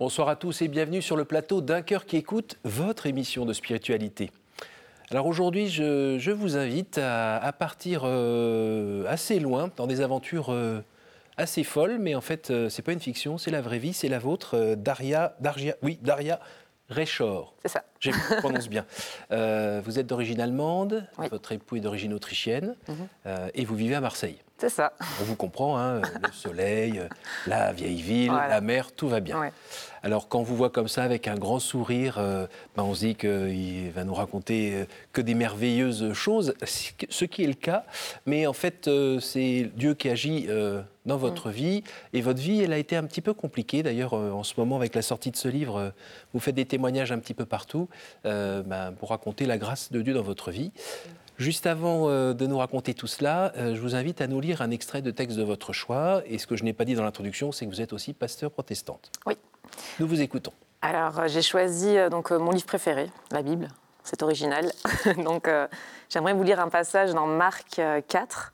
[0.00, 3.52] Bonsoir à tous et bienvenue sur le plateau d'un cœur qui écoute votre émission de
[3.52, 4.30] spiritualité.
[5.10, 10.80] Alors aujourd'hui, je, vous invite à, partir euh, assez loin dans des aventures euh,
[11.36, 14.08] assez folles, mais en fait, euh, c'est pas une fiction, c'est la vraie vie, c'est
[14.08, 16.40] la vôtre, Daria, Daria, oui, Daria
[16.88, 17.54] Rechor.
[17.60, 17.84] C'est ça.
[17.98, 18.86] Je prononce bien.
[19.28, 23.50] vous êtes d'origine allemande, votre époux est d'origine autrichienne, mhm.
[23.52, 24.38] et vous vivez à Marseille.
[24.60, 24.92] C'est ça.
[25.22, 27.00] On vous comprend, hein, le soleil,
[27.46, 29.50] la vieille ville, la mer, tout va bien.
[30.02, 32.46] Alors quand on vous voit comme ça avec un grand sourire, euh,
[32.76, 37.44] ben, on se dit qu'il va nous raconter euh, que des merveilleuses choses, ce qui
[37.44, 37.84] est le cas.
[38.26, 40.48] Mais en fait, euh, c'est Dieu qui agit
[41.06, 41.52] dans votre mm.
[41.52, 41.84] vie.
[42.12, 43.82] Et votre vie, elle a été un petit peu compliquée.
[43.82, 45.92] D'ailleurs, en ce moment, avec la sortie de ce livre,
[46.34, 47.88] vous faites des témoignages un petit peu partout
[48.24, 50.70] ben, pour raconter la grâce de Dieu dans votre vie.
[51.40, 54.60] Juste avant euh, de nous raconter tout cela, euh, je vous invite à nous lire
[54.60, 56.20] un extrait de texte de votre choix.
[56.26, 58.50] Et ce que je n'ai pas dit dans l'introduction, c'est que vous êtes aussi pasteur
[58.50, 59.10] protestante.
[59.24, 59.38] Oui.
[60.00, 60.52] Nous vous écoutons.
[60.82, 63.68] Alors, euh, j'ai choisi donc mon livre préféré, la Bible.
[64.04, 64.70] C'est original.
[65.24, 65.48] donc,
[66.10, 68.52] j'aimerais vous lire un passage dans Marc 4,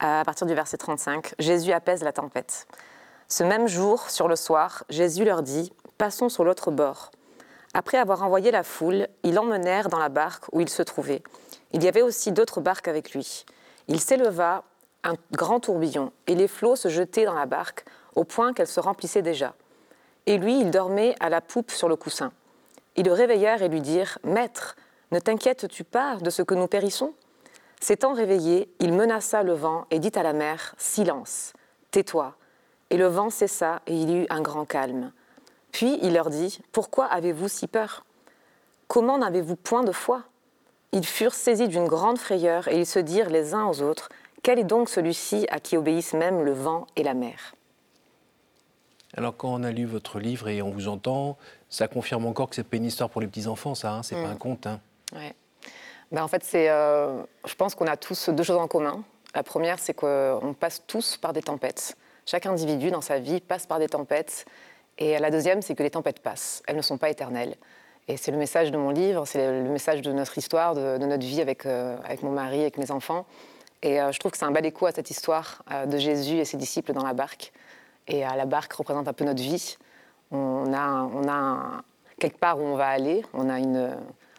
[0.00, 1.32] à partir du verset 35.
[1.38, 2.66] Jésus apaise la tempête.
[3.28, 7.12] Ce même jour, sur le soir, Jésus leur dit Passons sur l'autre bord.
[7.78, 11.22] Après avoir envoyé la foule, ils l'emmenèrent dans la barque où il se trouvait
[11.72, 13.44] il y avait aussi d'autres barques avec lui.
[13.88, 14.64] Il s'éleva
[15.04, 18.80] un grand tourbillon, et les flots se jetaient dans la barque, au point qu'elle se
[18.80, 19.54] remplissait déjà.
[20.24, 22.32] Et lui, il dormait à la poupe sur le coussin.
[22.96, 24.74] Ils le réveillèrent et lui dirent Maître,
[25.12, 27.12] ne t'inquiètes-tu pas de ce que nous périssons?
[27.78, 31.52] S'étant réveillé, il menaça le vent et dit à la mer Silence,
[31.90, 32.36] tais-toi.
[32.88, 35.12] Et le vent cessa et il y eut un grand calme.
[35.76, 38.06] Puis il leur dit Pourquoi avez-vous si peur?
[38.88, 40.22] Comment n'avez-vous point de foi?
[40.92, 44.08] Ils furent saisis d'une grande frayeur et ils se dirent les uns aux autres
[44.42, 47.54] Quel est donc celui-ci à qui obéissent même le vent et la mer?
[49.18, 51.36] Alors, quand on a lu votre livre et on vous entend,
[51.68, 54.28] ça confirme encore que c'est pas une histoire pour les petits-enfants, ça, hein, c'est pas
[54.28, 54.32] mm.
[54.32, 54.66] un conte.
[54.66, 54.80] Hein.
[55.14, 55.34] Ouais.
[56.10, 59.04] Ben, en fait, c'est, euh, je pense qu'on a tous deux choses en commun.
[59.34, 61.98] La première, c'est qu'on passe tous par des tempêtes.
[62.24, 64.46] Chaque individu dans sa vie passe par des tempêtes.
[64.98, 66.62] Et la deuxième, c'est que les tempêtes passent.
[66.66, 67.56] Elles ne sont pas éternelles.
[68.08, 71.26] Et c'est le message de mon livre, c'est le message de notre histoire, de, notre
[71.26, 73.26] vie avec, euh, avec mon mari, avec mes enfants.
[73.82, 76.36] Et euh, je trouve que c'est un bel écho à cette histoire euh, de Jésus
[76.36, 77.52] et ses disciples dans la barque.
[78.06, 79.78] Et la barque représente un peu notre vie.
[80.30, 81.82] On a, on a
[82.20, 83.96] quelque part où on va aller, on a une,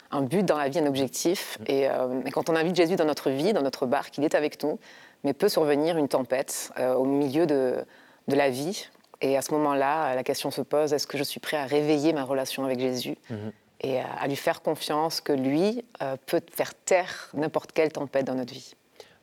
[0.09, 1.57] un but dans la vie, un objectif.
[1.67, 4.63] Et, et, quand on invite Jésus dans notre vie, dans notre barque, il est avec
[4.63, 4.79] nous,
[5.25, 7.83] mais peut survenir une tempête au milieu de,
[8.29, 8.87] de la vie,
[9.21, 12.13] et à ce moment-là, la question se pose, est-ce que je suis prêt à réveiller
[12.13, 13.51] ma relation avec Jésus mhm.
[13.81, 18.35] et à, lui faire confiance que lui euh, peut faire taire n'importe quelle tempête dans
[18.35, 18.73] notre vie?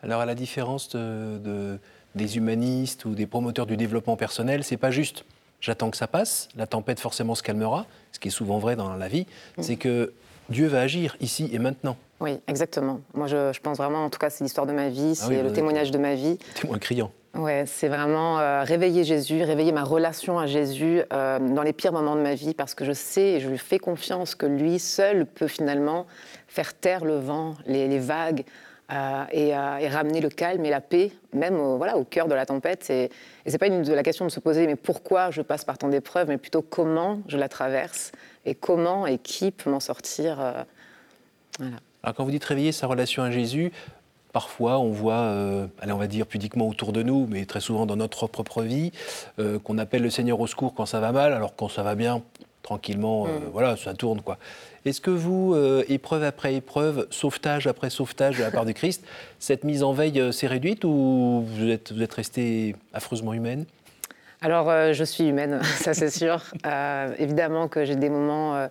[0.03, 1.79] Alors à la différence de,
[2.15, 5.25] des humanistes ou des promoteurs du développement personnel, c'est pas juste
[5.61, 8.95] j'attends que ça passe, la tempête forcément se calmera, ce qui est souvent vrai dans
[8.95, 9.65] la vie, mhm.
[9.65, 10.13] c'est que
[10.51, 11.97] Dieu va agir ici et maintenant.
[12.21, 13.01] Oui, exactement.
[13.15, 15.53] Moi, je, pense vraiment, en tout cas, c'est l'histoire de ma vie, ah c'est le
[15.53, 16.39] témoignage de ma vie.
[16.55, 17.11] Témoin criant.
[17.35, 21.93] Ouais, c'est vraiment euh, réveiller Jésus, réveiller ma relation à Jésus euh, dans les pires
[21.93, 24.79] moments de ma vie, parce que je sais et je lui fais confiance que lui
[24.79, 26.07] seul peut finalement
[26.47, 28.45] faire taire le vent, les, vagues,
[28.93, 29.53] euh, et,
[29.89, 32.89] ramener le calme et la paix, même au, voilà, au cœur de la tempête.
[32.91, 33.11] Et,
[33.45, 35.89] et c'est pas une, la question de se poser, mais pourquoi je passe par tant
[35.89, 38.13] d'épreuves, mais plutôt comment je la traverse,
[38.45, 40.39] et comment et qui peut m'en sortir.
[42.05, 43.73] Alors quand vous dites réveiller sa relation à Jésus,
[44.35, 47.87] Parfois, on voit, euh, allez, on va dire pudiquement autour de nous, mais très souvent
[47.87, 48.91] dans notre propre vie,
[49.39, 51.95] euh, qu'on appelle le Seigneur au secours quand ça va mal, alors quand ça va
[51.95, 52.21] bien,
[52.65, 53.43] tranquillement, euh, mm.
[53.53, 54.39] voilà, ça tourne quoi.
[54.85, 55.55] Est-ce que vous,
[55.89, 59.07] épreuve après épreuve, sauvetage après sauvetage de la part du Christ,
[59.39, 63.67] cette mise en veille s'est réduite ou vous êtes, vous êtes restée affreusement humaine?
[64.41, 66.43] Alors, je suis humaine, ça c'est sûr.
[67.21, 68.69] évidemment que j'ai des moments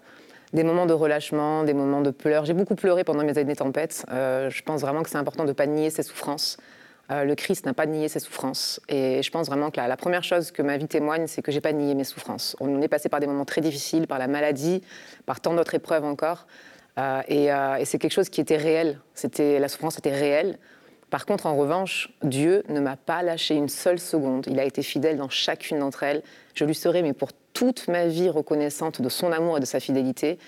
[0.53, 2.45] des moments de relâchement, des moments de pleurs.
[2.45, 4.05] J'ai beaucoup pleuré pendant mes années tempêtes.
[4.11, 6.57] Euh, je pense vraiment que c'est important de ne pas nier ses souffrances.
[7.11, 8.79] Euh, le Christ n'a pas nié ses souffrances.
[8.87, 11.59] Et je pense vraiment que la, première chose que ma vie témoigne, c'est que j'ai
[11.59, 12.55] pas nié mes souffrances.
[12.59, 14.83] On est passé par des moments très difficiles, par la maladie,
[15.25, 16.45] par tant d'autres épreuves encore.
[16.99, 18.99] Euh, et, c'est quelque chose qui était réel.
[19.15, 20.59] C'était, la souffrance était réelle.
[21.13, 24.47] Par contre, en revanche, Dieu ne m'a pas lâché une seule seconde.
[24.49, 26.23] Il a été fidèle dans chacune d'entre elles.
[26.55, 29.79] Je lui serai, mais pour toute ma vie, reconnaissante de son amour et de sa
[29.79, 30.39] fidélité.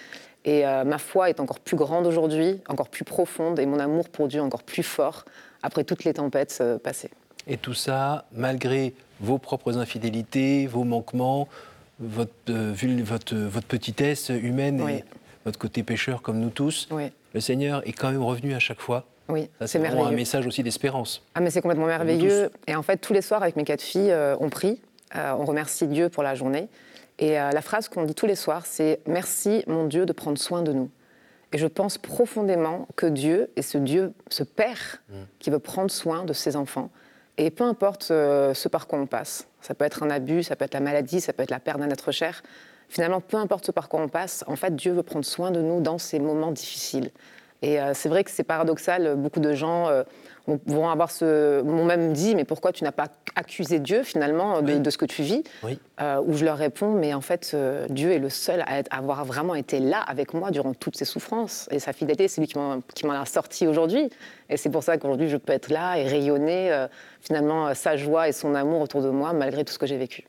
[0.44, 4.10] Et euh, ma foi est encore plus grande aujourd'hui, encore plus profonde, et mon amour
[4.10, 5.26] pour Dieu encore plus fort
[5.62, 7.12] après toutes les tempêtes euh, passées.
[7.46, 11.48] Et tout ça, malgré vos propres infidélités, vos manquements,
[12.00, 12.74] votre, euh,
[13.04, 15.04] votre, votre, petitesse humaine et
[15.46, 16.90] votre côté pécheur comme nous tous,
[17.36, 20.08] le Seigneur est quand même revenu à chaque fois oui, c'est merveilleux.
[20.08, 21.24] un message aussi d'espérance.
[21.34, 22.52] Ah, mais c'est complètement merveilleux.
[22.68, 24.80] Et en fait, tous les soirs, avec mes quatre filles, euh, on prie,
[25.16, 26.68] euh, on remercie Dieu pour la journée.
[27.18, 30.62] Et la phrase qu'on dit tous les soirs, c'est Merci mon Dieu de prendre soin
[30.64, 30.90] de nous.
[31.54, 35.14] Et je pense profondément que Dieu est ce Dieu, ce Père mm.
[35.40, 36.90] qui veut prendre soin de ses enfants.
[37.38, 40.66] Et peu importe ce par quoi on passe, ça peut être un abus, ça peut
[40.66, 42.44] être la maladie, ça peut être la perte d'un être cher,
[42.90, 45.62] finalement, peu importe ce par quoi on passe, en fait, Dieu veut prendre soin de
[45.62, 47.12] nous dans ces moments difficiles.
[47.66, 50.04] Et euh, c'est vrai que c'est paradoxal, beaucoup de gens euh,
[50.46, 54.88] vont avoir ce, m'ont même dit, mais pourquoi tu n'as pas accusé Dieu finalement de,
[54.92, 55.44] ce que tu vis?
[55.64, 55.80] Oui.
[56.00, 57.58] Euh, où je leur réponds, mais en fait,
[57.90, 61.68] Dieu est le seul à, avoir vraiment été là avec moi durant toutes ces souffrances.
[61.72, 62.58] Et sa fidélité, c'est lui qui
[63.08, 64.12] m'en a sorti aujourd'hui.
[64.52, 66.86] Et c'est pour ça qu'aujourd'hui, je peux être là et rayonner
[67.22, 70.28] finalement sa joie et son amour autour de moi malgré tout ce que j'ai vécu.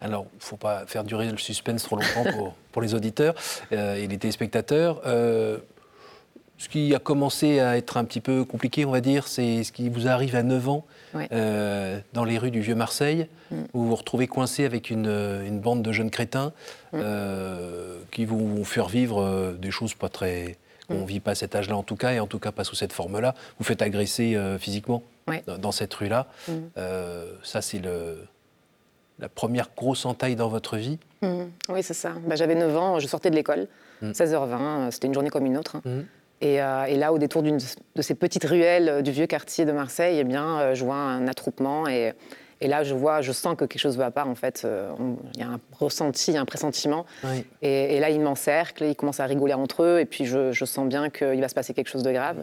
[0.00, 3.34] Alors, il ne faut pas faire durer le suspense trop longtemps pour, les auditeurs
[3.72, 5.00] euh, et les téléspectateurs.
[6.64, 9.64] Euh, ce qui a commencé à être un petit peu compliqué, on va dire, c'est
[9.64, 10.84] ce qui vous arrive à 9 ans
[11.32, 13.56] euh, dans les rues du Vieux Marseille, mm.
[13.74, 16.52] où vous vous retrouvez coincé avec une, bande de jeunes crétins
[16.92, 17.02] mm.
[18.10, 20.56] qui vous vont faire vivre des choses pas très.
[20.88, 21.06] qu'on ne mm.
[21.06, 22.92] vit pas à cet âge-là en tout cas, et en tout cas pas sous cette
[22.92, 23.34] forme-là.
[23.58, 25.02] Vous faites agresser physiquement
[25.46, 26.26] dans, cette rue-là.
[27.42, 28.18] ça, c'est le
[29.20, 31.44] la première grosse entaille dans votre vie mmh.
[31.68, 32.14] Oui, c'est ça.
[32.26, 33.68] Bah, j'avais 9 ans, je sortais de l'école,
[34.02, 34.90] 16h20, mmh.
[34.90, 35.76] c'était une journée comme une autre.
[35.84, 36.00] Mmh.
[36.42, 40.18] Euh, et, là, au détour de ces petites ruelles euh, du vieux quartier de Marseille,
[40.18, 42.12] eh bien, euh, je vois un attroupement et,
[42.60, 44.24] là, je vois, je sens que quelque chose ne va pas.
[44.24, 44.66] En fait,
[45.34, 47.04] il y a un ressenti, un pressentiment.
[47.60, 50.88] Et, là, ils m'encerclent, ils commencent à rigoler entre eux, et puis je, je sens
[50.88, 52.42] bien qu'il va se passer quelque chose de grave.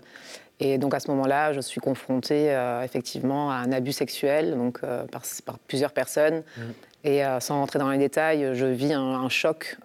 [0.62, 4.80] Et donc à ce moment-là, je suis confrontée euh, effectivement à un abus sexuel donc,
[4.84, 6.44] euh, par, plusieurs personnes.
[6.56, 6.62] Mm.
[7.04, 9.76] Et euh, sans rentrer dans les détails, je vis un, choc,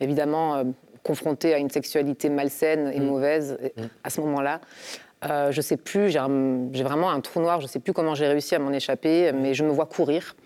[0.00, 0.64] évidemment
[1.02, 3.04] confrontée à une sexualité malsaine et mm.
[3.04, 3.82] mauvaise mm.
[4.04, 4.60] à ce moment-là.
[5.22, 8.26] je ne sais plus, j'ai vraiment un trou noir, je ne sais plus comment j'ai
[8.26, 10.36] réussi à m'en échapper, mais je me vois courir.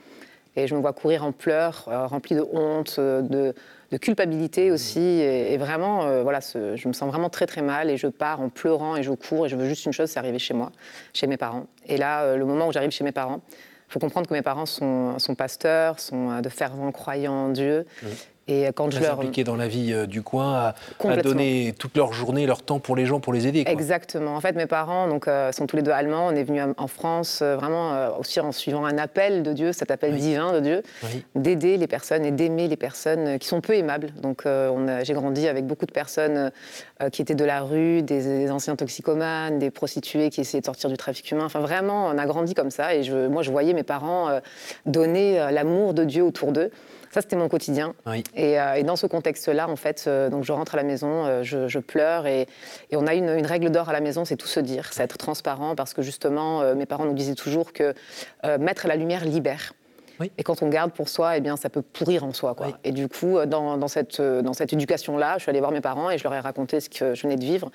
[0.57, 3.55] Et je me vois courir en pleurs, rempli de honte, de,
[3.95, 5.01] de culpabilité aussi.
[5.01, 8.49] Et, vraiment, euh, voilà, je me sens vraiment très très mal et je pars en
[8.49, 10.73] pleurant et je cours et je veux juste une chose, c'est arriver chez moi,
[11.13, 11.67] chez mes parents.
[11.87, 13.41] Et là, euh, le moment où j'arrive chez mes parents,
[13.89, 17.49] il faut comprendre que mes parents sont, sont pasteurs, sont euh, de fervents croyants en
[17.51, 17.87] Dieu.
[18.03, 18.07] Mmh.
[18.47, 21.97] Et quand Très je leur impliqués dans la vie euh, du coin, à, donner toute
[21.97, 23.65] leur journée, leur temps pour les gens, pour les aider.
[23.67, 24.37] Exactement.
[24.37, 26.27] En fait, mes parents donc, euh, sont tous les deux allemands.
[26.27, 29.91] On est venus en France euh, vraiment aussi en suivant un appel de Dieu, cet
[29.91, 30.83] appel divin de Dieu,
[31.35, 34.13] d'aider les personnes et d'aimer les personnes qui sont peu aimables.
[34.21, 34.45] Donc,
[35.03, 36.51] j'ai grandi avec beaucoup de personnes
[37.13, 40.97] qui étaient de la rue, des, anciens toxicomanes, des prostituées qui essayaient de sortir du
[40.97, 41.45] trafic humain.
[41.45, 42.95] Enfin, vraiment, on a grandi comme ça.
[42.95, 44.41] Et je, moi, je voyais mes parents
[44.87, 46.71] donner l'amour de Dieu autour d'eux.
[47.15, 47.95] Ça, c'était mon quotidien.
[48.09, 51.45] Euh, et, dans ce contexte-là, en fait, euh, donc je rentre à la maison, euh,
[51.45, 52.49] je, pleure et,
[52.93, 55.77] on a une, règle d'or à la maison, c'est tout se dire, c'est être transparent
[55.77, 57.95] parce que justement, mes parents nous disaient toujours que
[58.59, 59.75] mettre la lumière libère.
[60.39, 62.57] Et quand on garde pour soi, eh bien, ça peut pourrir en soi.
[62.57, 62.79] Quoi.
[62.83, 66.19] Et du coup, dans, cette, dans cette éducation-là, je suis allée voir mes parents et
[66.19, 67.71] je leur ai raconté ce que je venais de vivre.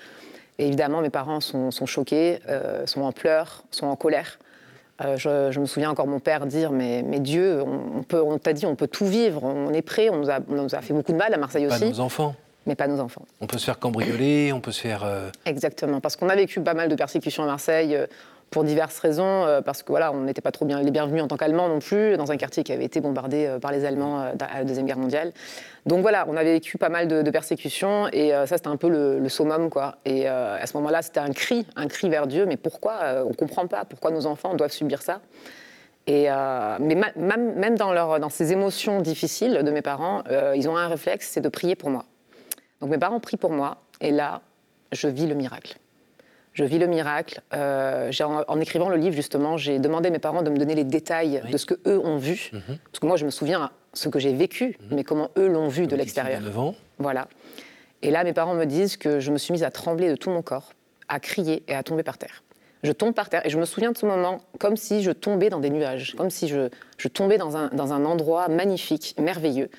[0.58, 2.40] Et évidemment, mes parents sont, choqués,
[2.86, 4.38] sont en pleurs, sont en colère.
[5.02, 8.54] Euh, je, me souviens encore mon père dire mais, mais Dieu, on, peut, on t'a
[8.54, 11.14] dit on peut tout vivre, on est prêt, on nous, a, nous a fait beaucoup
[11.14, 11.80] de mal à Marseille aussi.
[11.80, 12.36] Pas nos enfants.
[12.66, 13.26] Mais pas nos enfants.
[13.40, 15.04] On peut se faire cambrioler, on peut se faire.
[15.04, 17.98] Euh, Exactement, parce qu'on a vécu pas mal de persécutions à Marseille.
[18.50, 21.24] Euh, pour diverses raisons, euh, parce que voilà, on n'était pas trop bien les bienvenus
[21.24, 23.86] en tant qu'Allemands non plus, dans un quartier qui avait été bombardé euh, par les
[23.86, 25.32] Allemands euh, à la Deuxième Guerre mondiale.
[25.86, 29.28] Donc voilà, on avait vécu pas mal de, persécutions, et ça c'était un peu le,
[29.30, 29.96] summum, quoi.
[30.06, 33.34] Et à ce moment-là, c'était un cri, un cri vers Dieu, mais pourquoi On ne
[33.34, 35.22] comprend pas, pourquoi nos enfants doivent subir ça
[36.06, 36.28] et,
[36.80, 41.30] mais même dans, leur, dans ces émotions difficiles de mes parents, ils ont un réflexe,
[41.32, 42.06] c'est de prier pour moi.
[42.82, 44.42] Donc mes parents prient pour moi, et là,
[44.92, 45.78] je vis le miracle
[46.60, 47.42] je vis le miracle.
[47.54, 48.12] Euh,
[48.48, 51.42] en, écrivant le livre, justement, j'ai demandé à mes parents de me donner les détails
[51.50, 52.52] de ce que eux ont vu.
[52.52, 52.78] Mhm.
[52.92, 54.96] Parce que moi, je me souviens ce que j'ai vécu, mhm.
[54.98, 56.42] mais comment eux l'ont vu de l'extérieur.
[56.98, 57.30] Voilà.
[58.02, 60.30] Et là, mes parents me disent que je me suis mise à trembler de tout
[60.30, 60.74] mon corps,
[61.08, 62.44] à crier et à tomber par terre.
[62.84, 65.50] Je tombe par terre et je me souviens de ce moment comme si je tombais
[65.50, 69.70] dans des nuages, comme si je, je tombais dans un, dans un endroit magnifique, merveilleux.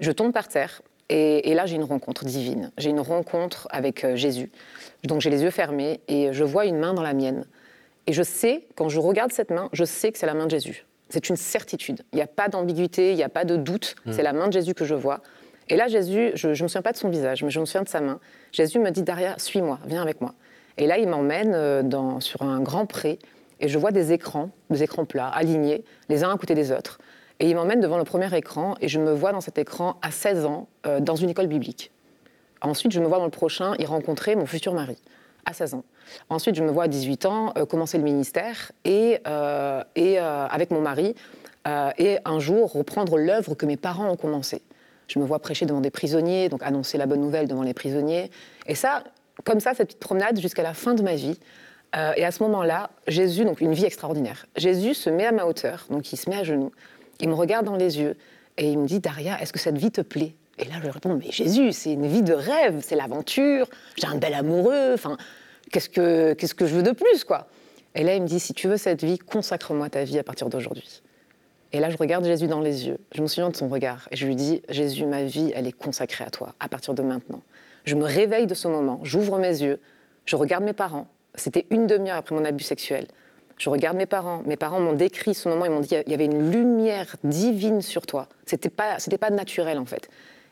[0.00, 2.72] Je tombe par terre et, et là, j'ai une rencontre divine.
[2.78, 4.50] J'ai une rencontre avec euh, Jésus.
[5.04, 7.44] Donc j'ai les yeux fermés et je vois une main dans la mienne.
[8.06, 10.50] Et je sais, quand je regarde cette main, je sais que c'est la main de
[10.50, 10.84] Jésus.
[11.08, 12.02] C'est une certitude.
[12.12, 13.94] Il n'y a pas d'ambiguïté, il n'y a pas de doute.
[14.04, 14.12] Hmm.
[14.12, 15.20] C'est la main de Jésus que je vois.
[15.68, 17.82] Et là, Jésus, je ne me souviens pas de son visage, mais je me souviens
[17.82, 18.20] de sa main.
[18.52, 20.34] Jésus me dit, Daria, suis-moi, viens avec moi.
[20.78, 23.18] Et là, il m'emmène euh, sur un grand pré
[23.60, 26.98] et je vois des écrans, des écrans plats, alignés, les uns à côté des autres.
[27.38, 30.10] Et il m'emmène devant le premier écran et je me vois dans cet écran à
[30.10, 31.90] 16 ans, euh, dans une école biblique.
[32.62, 34.96] Ensuite, je me vois dans le prochain y rencontrer mon futur mari,
[35.44, 35.84] à 16 ans.
[36.30, 40.70] Ensuite, je me vois à 18 ans euh, commencer le ministère et, euh, et avec
[40.70, 41.14] mon mari
[41.98, 44.62] et un jour reprendre l'œuvre que mes parents ont commencée.
[45.08, 48.30] Je me vois prêcher devant des prisonniers, donc annoncer la bonne nouvelle devant les prisonniers.
[48.68, 49.02] Et ça,
[49.42, 51.36] comme ça, cette petite promenade jusqu'à la fin de ma vie.
[52.16, 54.46] Et à ce moment-là, Jésus, donc une vie extraordinaire.
[54.56, 56.70] Jésus se met à ma hauteur, donc il se met à genoux,
[57.20, 58.16] il me regarde dans les yeux
[58.58, 60.34] et il me dit Daria, est-ce que cette vie te plaît?
[60.58, 64.16] Et là, je réponds Mais Jésus, c'est une vie de rêve, c'est l'aventure, j'ai un
[64.16, 65.16] bel amoureux, enfin,
[65.70, 67.48] qu'est-ce que, qu'est-ce que je veux de plus, quoi?
[67.94, 70.48] Et là, il me dit Si tu veux cette vie, consacre-moi ta vie à partir
[70.48, 71.02] d'aujourd'hui.
[71.72, 72.98] Et là, je regarde Jésus dans les yeux.
[73.12, 74.08] Je me souviens de son regard.
[74.10, 77.02] Et je lui dis, Jésus, ma vie, elle est consacrée à toi, à partir de
[77.02, 77.42] maintenant.
[77.84, 79.80] Je me réveille de ce moment, j'ouvre mes yeux,
[80.24, 81.06] je regarde mes parents.
[81.34, 83.06] C'était une demi-heure après mon abus sexuel.
[83.58, 84.42] Je regarde mes parents.
[84.46, 85.64] Mes parents m'ont décrit ce moment.
[85.64, 88.28] Ils m'ont dit il y avait une lumière divine sur toi.
[88.44, 90.08] C'était pas, pas naturel en fait.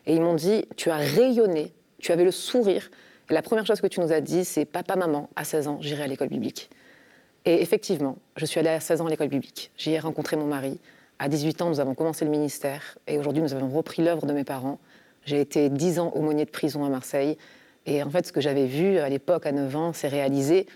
[0.07, 2.91] Et ils m'ont dit tu as rayonné, tu avais le sourire.
[3.31, 5.79] Et la première chose que tu nous as dit, c'est papa, maman, à 16 ans,
[5.81, 6.71] j'irai à l'école biblique.
[7.47, 9.71] Et effectivement, je suis allée à 16 ans à l'école biblique.
[9.77, 10.79] J'y ai rencontré mon mari.
[11.19, 14.33] À 18 ans, nous avons commencé le ministère et aujourd'hui, nous avons repris l'œuvre de
[14.33, 14.79] mes parents.
[15.25, 17.39] J'ai été 10 ans aumônier de prison à Marseille.
[17.87, 20.67] Et en fait, ce que j'avais vu à l'époque, à 9 ans, s'est réalisé,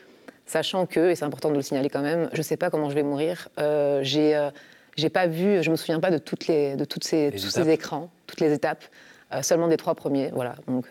[0.49, 2.91] sachant que, et c'est important de le signaler quand même, je ne sais pas comment
[2.91, 3.49] je vais mourir.
[3.59, 4.51] Euh, j'ai, euh,
[4.97, 7.69] j'ai pas vu, je me souviens pas de, toutes les, de toutes ces, tous ces
[7.71, 8.85] écrans, toutes les étapes,
[9.33, 10.31] euh, seulement des trois premiers.
[10.33, 10.87] Voilà, donc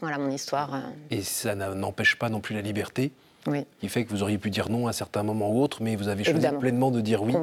[0.00, 0.82] voilà mon histoire.
[1.10, 3.10] Et ça n'empêche pas non plus la liberté
[3.80, 5.96] qui fait que vous auriez pu dire non à un certain moment ou autre, mais
[5.96, 7.34] vous avez choisi pleinement de dire oui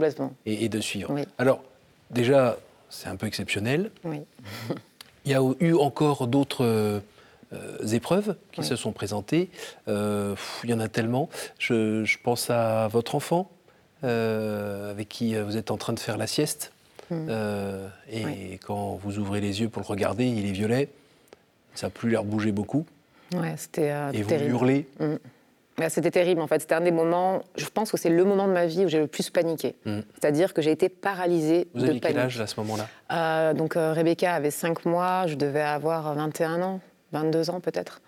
[0.45, 1.13] et, de suivre.
[1.37, 1.63] Alors,
[2.11, 2.57] déjà,
[2.89, 3.91] c'est un peu exceptionnel.
[5.25, 6.99] Il y a eu encore d'autres euh,
[7.93, 9.49] épreuves qui se sont présentées.
[9.87, 11.29] Euh, il y en a tellement.
[11.59, 13.51] Je, pense à votre enfant,
[14.03, 16.71] euh, avec qui vous êtes en train de faire la sieste.
[17.11, 17.29] Hmm.
[18.11, 20.89] et quand vous ouvrez les yeux pour le regarder, il est violet.
[21.75, 22.83] Ça n'a plus l'air bouger beaucoup.
[23.35, 24.87] Ouais, c'était Et vous hurlez.
[24.99, 25.17] Hmm.
[25.89, 26.61] C'était terrible en fait.
[26.61, 28.99] C'était un des moments, je pense que c'est le moment de ma vie où j'ai
[28.99, 29.75] le plus paniqué.
[29.85, 29.99] Mm.
[30.13, 32.87] C'est-à-dire que j'ai été paralysée Vous aviez quel âge à ce moment-là?
[33.11, 36.79] Euh, Donc euh, Rebecca avait 5 mois, je devais avoir 21 ans,
[37.15, 38.01] 22 ans peut-être.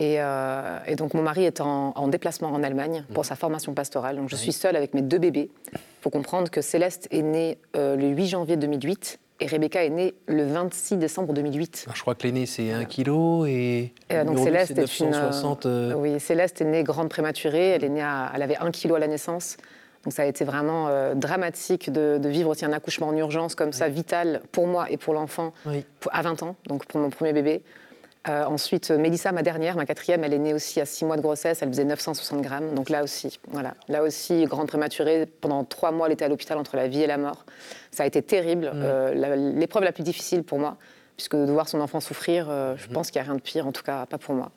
[0.00, 3.26] Euh, et, donc mon mari est en, déplacement en Allemagne pour mm.
[3.26, 4.16] sa formation pastorale.
[4.16, 5.50] Donc je suis seule avec mes deux bébés.
[5.72, 10.14] Il faut comprendre que Céleste est née le 8 janvier 2008 et Rebecca est née
[10.26, 11.86] le 26 décembre 2008.
[11.92, 13.92] je crois que l'aînée, c'est 1 kg et.
[14.24, 17.70] donc Céleste est, Une, euh, Oui, Céleste est née grande prématurée.
[17.70, 19.56] Elle, est née elle avait 1 kg à la naissance.
[20.04, 23.72] Donc ça a été vraiment euh, dramatique de, vivre aussi un accouchement en urgence comme
[23.72, 25.52] ça, vital pour moi et pour l'enfant,
[26.10, 27.62] à 20 ans, donc pour mon premier bébé.
[28.28, 31.22] Euh, ensuite, Mélissa, ma dernière, ma quatrième, elle est née aussi à 6 mois de
[31.22, 32.74] grossesse, elle faisait 960 grammes.
[32.74, 35.26] Donc là aussi, voilà, là aussi, grande prématurée.
[35.26, 37.44] Pendant trois mois, elle était à l'hôpital entre la vie et la mort.
[37.90, 38.66] Ça a été terrible.
[38.66, 38.70] Mm.
[38.74, 40.76] Euh, l'épreuve la, plus difficile pour moi,
[41.16, 42.92] puisque de voir son enfant souffrir, euh, je mm.
[42.92, 44.52] pense qu'il n'y a rien de pire, en tout cas pas pour moi.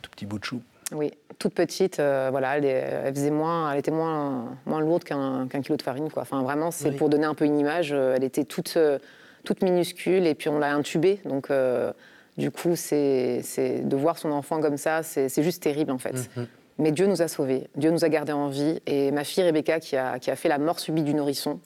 [0.00, 0.62] tout petit bout de chou.
[0.92, 5.82] Oui, toute petite, voilà, elle, faisait moins, elle était moins, moins lourde qu'un kilo de
[5.82, 6.22] farine, quoi.
[6.22, 7.92] Enfin, vraiment, c'est pour donner un peu une image.
[7.92, 8.76] Elle était toute,
[9.44, 11.48] toute minuscule et puis on l'a intubée, donc
[12.38, 13.42] du coup, c'est
[13.82, 16.30] de voir son enfant comme ça, c'est juste terrible en fait.
[16.36, 16.46] Mhm.
[16.78, 18.80] Mais Dieu nous a sauvés, Dieu nous a gardés en vie.
[18.86, 21.60] Et ma fille Rebecca, qui a, fait la mort subie du nourrisson,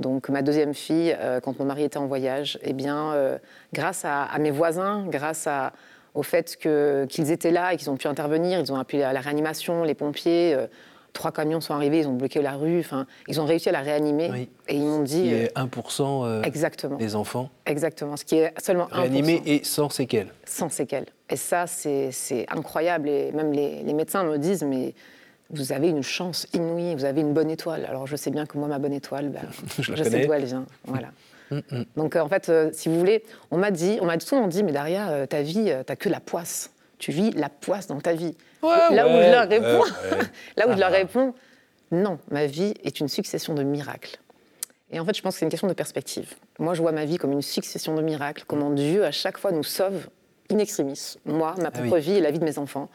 [0.00, 3.38] donc ma deuxième fille, euh, quand mon mari était en voyage, eh bien, euh,
[3.72, 5.48] grâce à, mes voisins, grâce
[6.14, 9.20] au fait qu'ils étaient là et qu'ils ont pu intervenir, ils ont appelé la, la
[9.20, 10.54] réanimation, les pompiers.
[10.54, 10.66] Euh,
[11.12, 12.80] trois camions sont arrivés, ils ont bloqué la rue.
[12.80, 14.48] Enfin, ils ont réussi à la réanimer.
[14.68, 15.22] Et ils m'ont dit.
[15.22, 16.96] Qui est 1% euh, exactement.
[16.96, 17.50] des enfants.
[17.66, 18.16] Exactement.
[18.16, 19.00] Ce qui est seulement 1%.
[19.00, 20.32] Réanimé et sans séquelles.
[20.44, 21.06] Sans séquelles.
[21.30, 23.08] Et ça, c'est incroyable.
[23.08, 24.94] Et même les, médecins me disent, mais
[25.50, 27.86] vous avez une chance inouïe, vous avez une bonne étoile.
[27.86, 29.40] Alors je sais bien que moi, ma bonne étoile, ben,
[29.78, 30.66] je, sais d'où elle vient.
[30.84, 31.08] Voilà.
[31.50, 31.84] Mm, mm.
[31.96, 34.62] Donc euh, en fait, euh, si vous voulez, on m'a dit, on m'a souvent dit,
[34.62, 36.72] mais Daria, ta vie, t'as que la poisse.
[36.98, 38.36] Tu vis la poisse dans ta vie
[38.92, 39.84] là où je leur réponds,
[40.56, 41.34] là où je leur réponds,
[41.90, 44.18] non, ma vie est une succession de miracles.
[44.90, 46.34] Et en fait, je pense que c'est une question de perspective.
[46.58, 49.52] Moi, je vois ma vie comme une succession de miracles, comment Dieu, à chaque fois,
[49.52, 50.08] nous sauve
[50.50, 51.16] in extremis.
[51.26, 52.88] Moi, ma ah propre vie et la vie de mes enfants.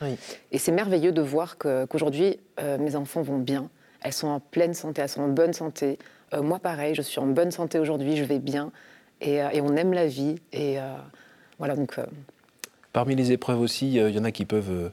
[0.51, 3.70] Et c'est merveilleux de voir qu'aujourd'hui, euh, mes enfants vont bien.
[4.01, 6.00] Elles sont en pleine santé, elles sont en bonne santé.
[6.34, 8.72] Euh, moi, pareil, je suis en bonne santé aujourd'hui, je vais bien.
[9.22, 10.36] Et, euh, et, on aime la vie.
[10.51, 10.77] Et
[11.60, 11.96] voilà, donc.
[12.91, 14.91] Parmi les épreuves aussi, il y en a qui peuvent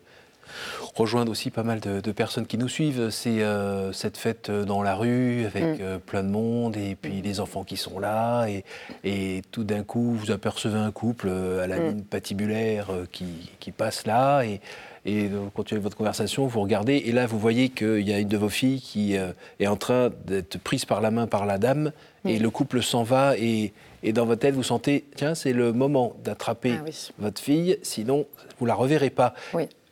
[0.95, 3.11] rejoindre aussi pas mal de, personnes qui nous suivent.
[3.11, 5.77] C'est euh, cette fête euh, dans la rue avec mm.
[5.81, 7.23] euh, plein de monde et puis mm.
[7.23, 8.65] les enfants qui sont là et,
[9.05, 11.87] et tout d'un coup vous apercevez un couple à la mm.
[11.87, 14.61] ligne patibulaire qui, qui, passe là et,
[15.07, 18.29] et vous continuez votre conversation, vous regardez et là vous voyez qu'il y a une
[18.29, 21.93] de vos filles qui est en train d'être prise par la main par la dame
[22.27, 25.73] et le couple s'en va et, et dans votre tête, vous sentez, tiens, c'est le
[25.73, 28.27] moment d'attraper ah votre fille, sinon
[28.59, 29.35] vous la reverrez pas.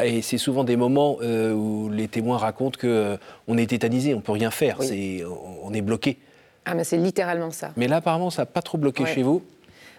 [0.02, 4.20] Et c'est souvent des moments euh, où les témoins racontent qu'on euh, est tétanisé, on
[4.20, 5.22] peut rien faire, c'est,
[5.62, 6.18] on est bloqué.
[6.64, 7.70] Ah, mais c'est littéralement ça.
[7.76, 9.42] Mais là, apparemment, ça n'a pas trop bloqué chez vous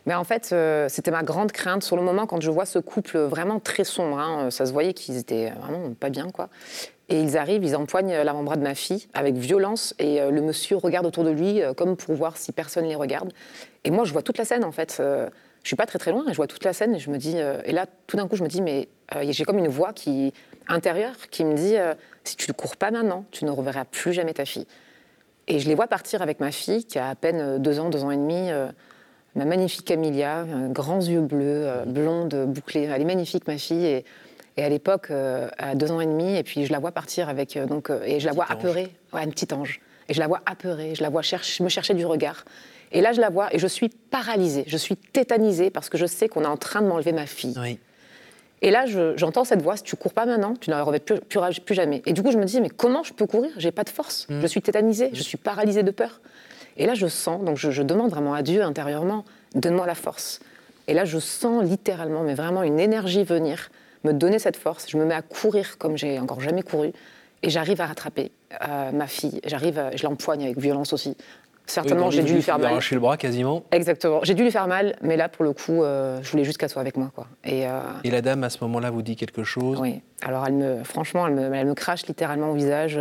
[0.05, 2.79] mais en fait, euh, c'était ma grande crainte sur le moment quand je vois ce
[2.79, 4.17] couple vraiment très sombre.
[4.17, 6.49] Hein, ça se voyait qu'ils étaient vraiment pas bien, quoi.
[7.09, 10.77] Et ils arrivent, ils empoignent l'avant-bras de ma fille avec violence et euh, le monsieur
[10.77, 13.33] regarde autour de lui euh, comme pour voir si personne les regarde.
[13.83, 14.97] Et moi, je vois toute la scène en fait.
[14.99, 15.27] Euh,
[15.63, 17.35] je suis pas très très loin, je vois toute la scène et je me dis.
[17.37, 18.87] et là, tout d'un coup, je me dis, mais
[19.23, 20.33] j'ai comme une voix qui
[20.69, 21.75] intérieure qui me dit,
[22.23, 24.65] si tu ne cours pas maintenant, tu ne reverras plus jamais ta fille.
[25.47, 28.05] Et je les vois partir avec ma fille qui a à peine deux ans, deux
[28.05, 28.49] ans et demi.
[29.35, 32.83] ma magnifique Camilia, grands yeux bleus, blonde, bouclée.
[32.83, 33.85] Elle est magnifique, ma fille.
[33.85, 34.05] Et,
[34.59, 37.29] et à l'époque, euh, à deux ans et demi, et puis je la vois partir
[37.29, 37.55] avec.
[37.55, 38.91] Euh, donc, euh, et je la vois apeurée.
[39.13, 39.79] Ouais, une petite ange.
[40.09, 41.21] Et je la vois apeurée, je la vois
[41.61, 42.43] me chercher du regard.
[42.91, 46.05] Et là, je la vois et je suis paralysée, je suis tétanisée parce que je
[46.05, 47.55] sais qu'on est en train de m'enlever ma fille.
[47.57, 47.79] Oui.
[48.61, 48.85] Et là,
[49.15, 51.21] j'entends cette voix si tu cours pas maintenant, tu n'en reviens plus,
[51.61, 52.01] plus, jamais.
[52.05, 53.51] Et du coup, je me dis mais comment je peux courir?
[53.55, 54.27] J'ai pas de force.
[54.27, 54.41] Mm.
[54.41, 56.19] Je suis tétanisée, je suis paralysée de peur.
[56.75, 59.23] Et là, je sens, donc je, je demande vraiment à Dieu intérieurement,
[59.55, 60.41] donne-moi la force.
[60.87, 63.69] Et là, je sens littéralement, mais vraiment une énergie venir
[64.03, 64.89] me donner cette force.
[64.89, 66.91] Je me mets à courir comme j'ai encore jamais couru.
[67.41, 68.31] Et j'arrive à rattraper
[68.67, 69.39] euh, ma fille.
[69.45, 71.15] J'arrive, je l'empoigne avec violence aussi.
[71.65, 72.71] Certainement, j'ai dû lui faire mal.
[72.71, 73.63] Arracher le bras quasiment.
[73.71, 74.21] Exactement.
[74.23, 76.69] J'ai dû lui faire mal, mais là, pour le coup, euh, je voulais juste qu'elle
[76.69, 77.11] soit avec moi.
[77.13, 77.27] Quoi.
[77.45, 79.79] Et, euh, Et, la dame, à ce moment-là, vous dit quelque chose?
[79.79, 80.01] Oui.
[80.23, 82.99] Alors, elle me, franchement, elle me, elle me crache littéralement au visage.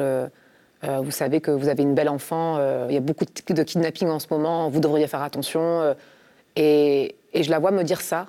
[0.82, 2.58] vous savez que vous avez une belle enfant.
[2.88, 4.68] Il y a beaucoup de kidnapping en ce moment.
[4.68, 5.96] Vous devriez faire attention.
[6.54, 8.26] Et, et je la vois me dire ça.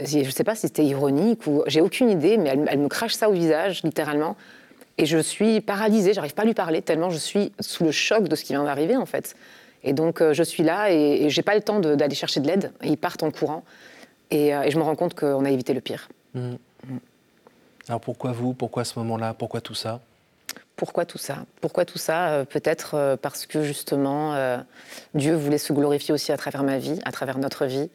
[0.00, 3.14] Je ne sais pas si c'était ironique ou j'ai aucune idée, mais elle, me crache
[3.14, 4.36] ça au visage, littéralement.
[4.98, 8.28] Et je suis paralysée, j'arrive pas à lui parler tellement je suis sous le choc
[8.28, 9.36] de ce qui vient d'arriver en fait.
[9.84, 12.46] Et donc euh, je suis là et, et j'ai pas le temps d'aller chercher de
[12.46, 12.72] l'aide.
[12.82, 13.62] Ils partent en courant
[14.30, 16.08] et, euh, et, je me rends compte qu'on a évité le pire.
[16.34, 16.40] Mmh.
[16.50, 16.96] Mmh.
[17.88, 18.54] Alors pourquoi vous?
[18.54, 19.34] Pourquoi ce moment-là?
[19.34, 20.00] Pourquoi tout ça?
[20.76, 21.44] Pourquoi tout ça?
[21.60, 22.28] Pourquoi tout ça?
[22.30, 24.34] Euh, Peut-être parce que justement,
[25.14, 27.90] Dieu voulait se glorifier aussi à travers ma vie, à travers notre vie.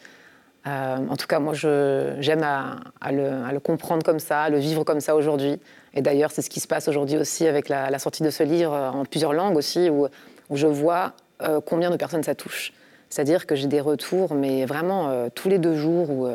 [0.67, 4.99] Euh, en tout cas, moi, j'aime à, le, comprendre comme ça, à le vivre comme
[4.99, 5.59] ça aujourd'hui.
[5.93, 8.73] Et d'ailleurs, c'est ce qui se passe aujourd'hui aussi avec la, sortie de ce livre
[8.73, 10.07] euh, en plusieurs langues aussi, où,
[10.53, 12.73] je vois euh, combien de personnes ça touche.
[13.09, 16.29] C'est-à-dire que j'ai des retours, mais vraiment tous les deux jours, ou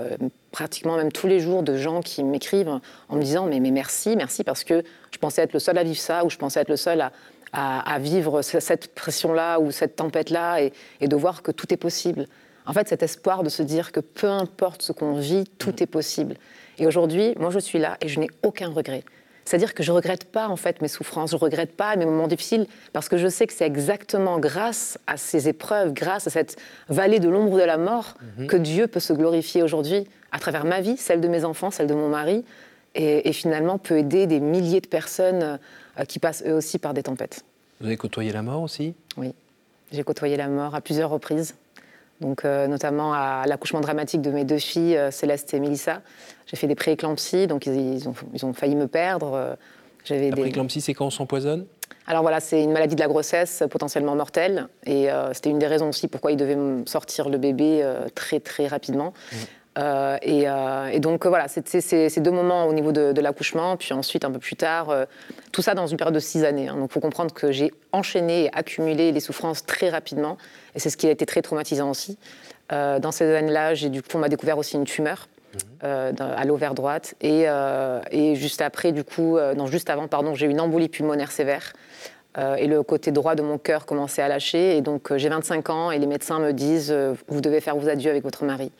[0.53, 4.15] pratiquement même tous les jours, de gens qui m'écrivent en me disant mais, mais, merci,
[4.15, 6.69] merci, parce que je pensais être le seul à vivre ça, ou je pensais être
[6.69, 7.11] le seul
[7.55, 10.61] à, vivre cette pression-là, ou cette tempête-là,
[11.01, 12.27] et de voir que tout est possible
[12.67, 15.83] en fait, cet espoir de se dire que peu importe ce qu'on vit, tout mm.
[15.83, 16.35] est possible.
[16.79, 19.05] Et aujourd'hui, moi, je suis là et je n'ai aucun regret.
[19.45, 22.05] C'est-à-dire que je ne regrette pas en fait mes souffrances, je ne regrette pas mes
[22.05, 26.31] moments difficiles, parce que je sais que c'est exactement grâce à ces épreuves, grâce à
[26.31, 26.57] cette
[26.89, 28.47] vallée de l'ombre de la mort, mm-hmm.
[28.47, 31.87] que Dieu peut se glorifier aujourd'hui à travers ma vie, celle de mes enfants, celle
[31.87, 32.45] de mon mari,
[32.97, 35.61] et, finalement peut aider des milliers de personnes
[36.01, 37.45] euh, qui passent eux aussi par des tempêtes.
[37.81, 38.95] Vous avez côtoyé la mort aussi?
[39.19, 39.35] Oui,
[39.93, 41.55] j'ai côtoyé la mort à plusieurs reprises
[42.21, 46.03] donc euh, notamment à l'accouchement dramatique de mes deux filles, euh, Céleste et Mélissa.
[46.47, 49.35] J'ai fait des prééclampsies, donc ils, ont, ils, ont, failli me perdre.
[49.35, 49.55] Euh,
[50.05, 51.67] j'avais La prééclampsie, c'est quand on s'empoisonne?
[52.07, 54.69] Alors voilà, c'est une maladie de la grossesse potentiellement mortelle.
[54.85, 59.13] Et c'était une des raisons aussi pourquoi ils devaient sortir le bébé très très rapidement.
[59.33, 59.37] Mmh.
[59.79, 64.25] Euh, euh, et, donc voilà, c'est ces deux moments au niveau de, l'accouchement, puis ensuite
[64.25, 65.05] un peu plus tard, euh,
[65.53, 66.69] tout ça dans une période de six années.
[66.69, 66.77] Hein.
[66.77, 70.39] Donc il faut comprendre que j'ai enchaîné et accumulé les souffrances très rapidement,
[70.75, 72.19] et c'est ce qui a été très traumatisant aussi.
[72.71, 75.29] dans ces années-là, j'ai du coup, on m'a découvert aussi une tumeur.
[75.83, 76.17] Mhm.
[76.21, 77.47] à l'ovaire droite et,
[78.11, 81.73] et, juste après du coup non juste avant pardon j'ai eu une embolie pulmonaire sévère
[82.59, 85.91] et le côté droit de mon cœur commençait à lâcher et donc j'ai 25 ans
[85.93, 86.95] et les médecins me disent
[87.29, 88.71] vous devez faire vos adieux avec votre mari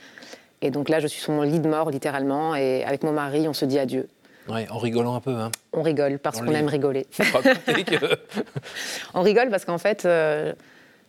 [0.63, 3.49] et donc là, je suis sur mon lit de mort, littéralement, et avec mon mari,
[3.49, 4.09] on se dit adieu.
[4.49, 5.35] Ouais, en rigolant un peu.
[5.35, 5.51] Hein.
[5.73, 7.07] On rigole parce qu'on aime rigoler.
[9.15, 10.53] on rigole parce qu'en fait, euh,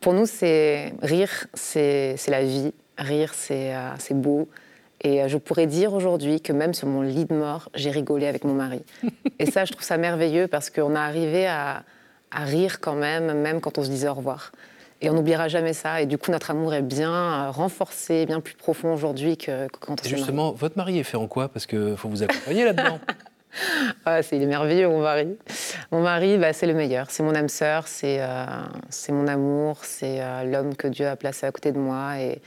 [0.01, 2.73] pour nous, c'est rire, c'est la vie.
[2.97, 4.49] Rire, c'est euh, beau.
[5.01, 8.25] Et euh, je pourrais dire aujourd'hui que même sur mon lit de mort, j'ai rigolé
[8.25, 8.81] avec mon mari.
[9.39, 11.83] Et ça, je trouve ça merveilleux parce qu'on a arrivé à,
[12.31, 14.51] à, rire quand même, même quand on se disait au revoir.
[15.01, 16.01] Et on n'oubliera jamais ça.
[16.01, 19.99] Et du coup, notre amour est bien euh, renforcé, bien plus profond aujourd'hui que, quand
[19.99, 21.49] on s'est Justement, votre mari est fait en quoi?
[21.49, 22.99] Parce qu'il faut vous accompagner là-dedans.
[24.05, 25.37] ah, c'est, il est merveilleux, mon mari.
[25.91, 27.11] Mon mari, bah, c'est le meilleur.
[27.11, 28.45] C'est mon âme sœur, c'est, euh,
[28.89, 32.19] c'est mon amour, c'est euh, l'homme que Dieu a placé à côté de moi.
[32.19, 32.41] Et,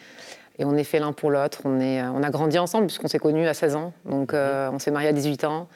[0.59, 1.61] et on est fait l'un pour l'autre.
[1.65, 3.93] On, est, on a grandi ensemble puisqu'on s'est connus à 16 ans.
[4.07, 4.71] Donc, mhm.
[4.73, 5.69] on s'est mariés à 18 ans.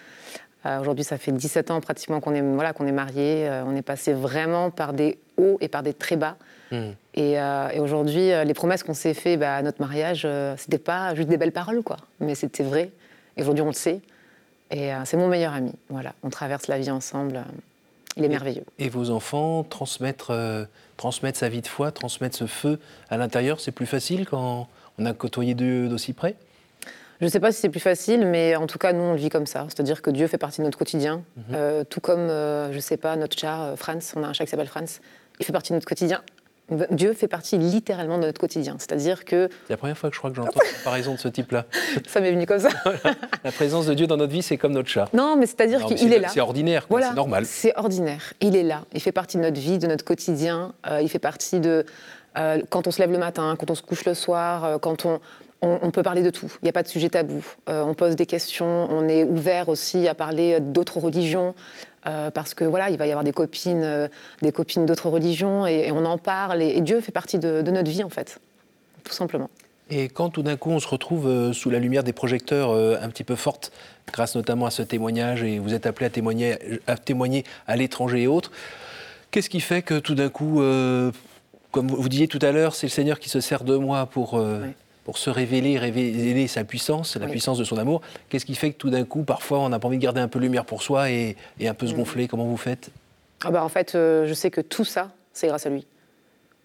[0.65, 3.51] Aujourd'hui, ça fait 17 ans pratiquement qu'on est, voilà, qu'on est mariés.
[3.67, 6.37] on est passé vraiment par des hauts et par des très bas.
[6.71, 6.93] Hmm.
[7.19, 10.79] Euh, et, aujourd'hui, euh, les promesses qu'on s'est fait bah, à notre mariage, euh, c'était
[10.79, 11.97] pas juste des belles paroles, quoi.
[12.21, 12.91] Mais c'était vrai.
[13.37, 14.01] Et aujourd'hui, on le sait.
[14.71, 15.73] Et c'est mon meilleur ami.
[15.89, 17.45] Voilà, on traverse la vie ensemble.
[18.17, 18.65] Il est merveilleux.
[18.79, 20.33] Et, vos enfants, transmettre,
[20.97, 24.67] transmettre sa vie de foi, transmettre ce feu à l'intérieur, c'est plus facile quand
[24.99, 26.35] on a côtoyé Dieu d'aussi près?
[27.21, 29.19] Je ne sais pas si c'est plus facile, mais en tout cas, nous, on le
[29.19, 29.67] vit comme ça.
[29.69, 31.23] C'est-à-dire que Dieu fait partie de notre quotidien.
[31.37, 31.85] Mhm.
[31.89, 34.69] tout comme, je ne sais pas, notre chat, Franz, on a un chat qui s'appelle
[34.69, 35.01] Franz,
[35.41, 36.23] il fait partie de notre quotidien.
[36.91, 38.77] Dieu fait partie littéralement de notre quotidien.
[38.79, 39.49] C'est-à-dire que.
[39.67, 41.67] C'est la première fois que je crois que j'entends une comparaison de ce type-là.
[42.07, 42.71] ça m'est venu comme ça.
[43.45, 45.09] la présence de Dieu dans notre vie, c'est comme notre chat.
[45.13, 46.29] Non, mais c'est-à-dire qu'il est, là.
[46.29, 47.45] C'est ordinaire, voilà, c'est normal.
[47.45, 48.33] C'est ordinaire.
[48.41, 48.85] Il est là.
[48.95, 50.73] Il fait partie de notre vie, de notre quotidien.
[50.87, 51.85] Euh, il fait partie de.
[52.39, 55.05] Euh, quand on se lève le matin, quand on se couche le soir, euh, quand
[55.05, 55.21] on,
[55.65, 56.53] on, peut parler de tout.
[56.63, 57.45] Il n'y a pas de sujet tabou.
[57.67, 58.89] on pose des questions.
[58.91, 61.55] On est ouvert aussi à parler d'autres religions.
[62.07, 64.09] Euh, parce que voilà, il va y avoir des copines, euh,
[64.43, 68.05] des copines d'autres religions, et, on en parle, et, Dieu fait partie de, notre vie
[68.05, 68.41] en fait,
[69.05, 69.49] tout simplement.
[69.91, 73.09] Et quand tout d'un coup on se retrouve euh, sous la lumière des projecteurs un
[73.09, 73.73] petit peu forte,
[74.13, 78.23] grâce notamment à ce témoignage, et vous êtes appelé à témoigner à, témoigner à l'étranger
[78.23, 78.51] et autres,
[79.31, 80.63] qu'est-ce qui fait que tout d'un coup,
[81.71, 84.39] comme vous disiez tout à l'heure, c'est le Seigneur qui se sert de moi pour
[85.05, 88.01] pour se révéler, révéler sa puissance, la puissance de son amour.
[88.29, 90.29] Qu'est-ce qui fait que tout d'un coup, parfois, on n'a pas envie de garder un
[90.29, 91.97] peu de lumière pour soi et, un peu se mm.
[91.97, 92.29] gonfler?
[92.29, 92.91] Comment vous faites?
[93.45, 95.87] Ah bah En fait, euh, je sais que tout ça, c'est grâce à lui.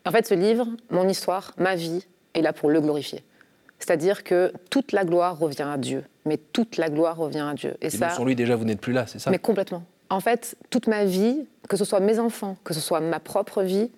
[0.06, 3.24] En fait, ce livre, mon histoire, ma vie, est là pour le glorifier.
[3.80, 6.04] C'est-à-dire que toute la gloire revient à Dieu.
[6.26, 7.76] Mais toute la gloire revient à Dieu.
[7.82, 9.32] Et, et ça, sans lui, déjà, vous n'êtes plus là, c'est ça?
[9.32, 9.84] Mais complètement.
[10.10, 13.64] En fait, toute ma vie, que ce soit mes enfants, que ce soit ma propre
[13.64, 13.90] vie,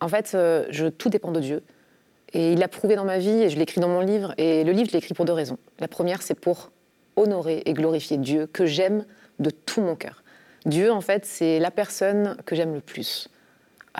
[0.00, 1.62] en fait, euh, je, tout dépend de Dieu.
[2.34, 4.34] Et il l'a prouvé dans ma vie et je l'écris dans mon livre.
[4.38, 5.56] Et le livre, je l'ai écrit pour deux raisons.
[5.78, 6.70] La première, c'est pour
[7.16, 9.04] honorer et glorifier Dieu, que j'aime
[9.38, 10.22] de tout mon cœur.
[10.66, 13.28] Dieu, en fait, c'est la personne que j'aime le plus.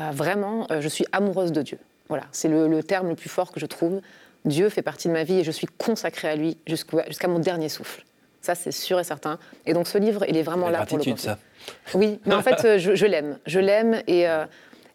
[0.00, 1.78] Euh, vraiment, euh, je suis amoureuse de Dieu.
[2.08, 4.00] Voilà, c'est le, terme le plus fort que je trouve.
[4.44, 7.68] Dieu fait partie de ma vie et je suis consacrée à lui jusqu'à mon dernier
[7.68, 8.04] souffle.
[8.42, 9.38] Ça, c'est sûr et certain.
[9.64, 11.38] Et donc, ce livre, il est vraiment là pour le ça.
[11.94, 13.38] Oui, mais en fait, euh, je, l'aime.
[13.46, 14.26] Je l'aime et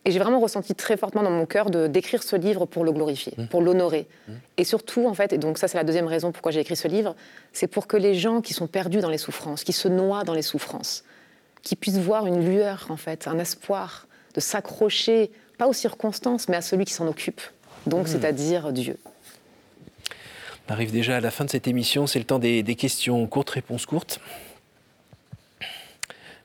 [0.05, 2.91] et j'ai vraiment ressenti très fortement dans mon cœur de d'écrire ce livre pour le
[2.91, 3.47] glorifier, mmh.
[3.47, 4.07] pour l'honorer.
[4.27, 4.33] Mmh.
[4.57, 6.87] Et surtout, en fait, et donc ça c'est la deuxième raison pourquoi j'ai écrit ce
[6.87, 7.15] livre,
[7.53, 10.33] c'est pour que les gens qui sont perdus dans les souffrances, qui se noient dans
[10.33, 11.03] les souffrances,
[11.61, 16.55] qui puissent voir une lueur, en fait, un espoir de s'accrocher, pas aux circonstances, mais
[16.55, 17.41] à celui qui s'en occupe,
[17.85, 18.07] donc mmh.
[18.07, 18.97] c'est-à-dire Dieu.
[20.69, 23.49] On arrive déjà à la fin de cette émission, c'est le temps des, questions courtes,
[23.49, 24.19] réponses courtes.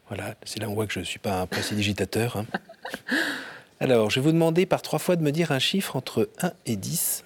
[0.08, 2.38] Voilà, c'est là où on voit que je ne suis pas un précidigitateur.
[2.38, 2.46] Hein.
[3.80, 6.52] Alors, je vais vous demander par trois fois de me dire un chiffre entre 1
[6.66, 7.24] et 10.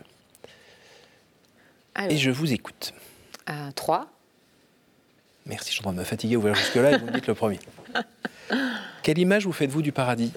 [2.08, 2.94] Et je vous écoute.
[3.74, 4.00] 3.
[4.00, 4.04] Euh,
[5.46, 7.34] Merci, je suis en train de me fatiguer, ouvrir jusque-là et vous me dites le
[7.34, 7.58] premier.
[9.02, 10.32] Quelle image vous faites-vous du paradis?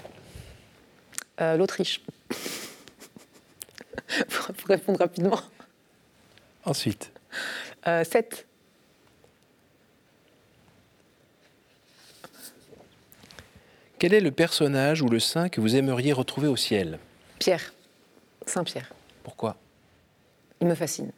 [1.39, 2.01] Euh, L'Autriche.
[4.29, 5.39] pour répondre rapidement.
[6.65, 7.11] Ensuite.
[7.85, 8.45] 7.
[14.01, 16.97] Quel est le personnage ou le saint que vous aimeriez retrouver au ciel
[17.37, 17.71] Pierre,
[18.47, 18.91] Saint Pierre.
[19.21, 19.57] Pourquoi?
[20.59, 21.11] Il me fascine.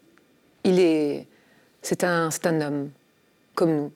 [0.65, 1.25] Il est,
[1.81, 2.91] c'est un, c'est un homme
[3.55, 3.91] comme nous.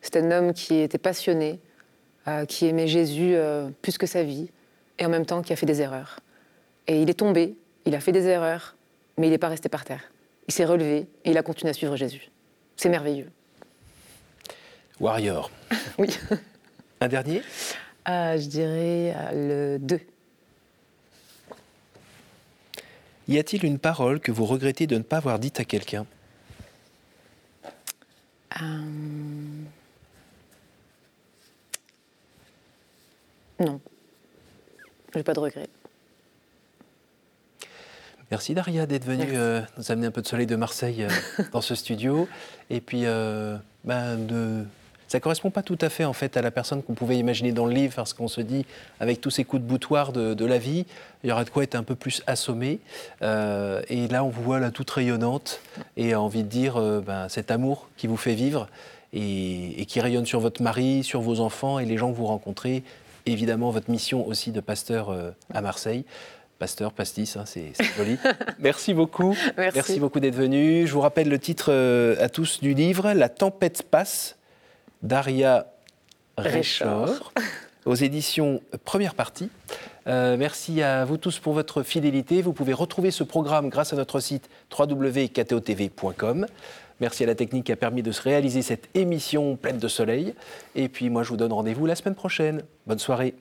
[0.00, 1.60] C'est un homme qui était passionné,
[2.26, 4.50] euh, qui aimait Jésus euh, plus que sa vie,
[4.98, 6.18] et en même temps qui a fait des erreurs.
[6.88, 7.54] Et il est tombé,
[7.84, 8.74] il a fait des erreurs,
[9.16, 10.02] mais il n'est pas resté par terre.
[10.48, 12.32] Il s'est relevé et il a continué à suivre Jésus.
[12.74, 13.30] C'est merveilleux.
[14.98, 15.52] Warrior.
[15.98, 16.08] oui.
[17.00, 17.42] Un dernier?
[18.08, 20.00] Je dirais euh, le 2.
[23.28, 26.06] Y a-t-il une parole que vous regrettez de ne pas avoir dite à quelqu'un?
[28.60, 28.64] Euh,
[33.60, 33.80] Non.
[35.12, 35.68] Je n'ai pas de regret.
[38.30, 41.06] Merci Daria d'être venue euh, nous amener un peu de soleil de Marseille
[41.52, 42.28] dans ce studio.
[42.70, 43.02] Et puis
[43.84, 44.64] ben, de
[45.08, 47.64] ça correspond pas tout à fait en fait à la personne qu'on pouvait imaginer dans
[47.64, 48.66] le livre, parce qu'on se dit
[49.00, 50.84] avec tous ces coups de boutoir de, la vie,
[51.24, 52.78] il y aura de quoi être un peu plus assommé.
[53.22, 55.60] Euh, et là, on vous voit là toute rayonnante
[55.96, 58.68] et a envie de dire euh, ben, cet amour qui vous fait vivre
[59.12, 62.82] et, qui rayonne sur votre mari, sur vos enfants et les gens que vous rencontrez.
[63.24, 66.04] Évidemment, votre mission aussi de pasteur euh, à Marseille.
[66.58, 68.18] Pasteur, pastis, hein, c'est joli.
[68.58, 69.36] Merci beaucoup.
[69.56, 70.86] Merci, Merci beaucoup d'être venu.
[70.86, 71.72] Je vous rappelle le titre
[72.20, 74.37] à tous du livre, La tempête passe
[75.02, 75.66] Daria
[76.36, 77.32] Réchor,
[77.84, 79.50] aux éditions Première Partie.
[80.06, 82.42] Euh, merci à vous tous pour votre fidélité.
[82.42, 86.46] Vous pouvez retrouver ce programme grâce à notre site www.ktotv.com.
[87.00, 90.34] Merci à la technique qui a permis de se réaliser cette émission pleine de soleil.
[90.74, 92.62] Et puis moi, je vous donne rendez-vous la semaine prochaine.
[92.86, 93.34] Bonne soirée.